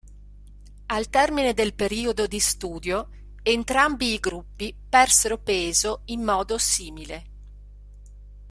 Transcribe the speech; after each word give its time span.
Al 0.87 1.09
termine 1.11 1.53
del 1.53 1.75
periodo 1.75 2.25
di 2.25 2.39
studio 2.39 3.09
entrambi 3.43 4.13
i 4.13 4.19
gruppi 4.19 4.75
persero 4.89 5.37
peso 5.37 6.01
in 6.05 6.23
modo 6.23 6.57
simile. 6.57 7.25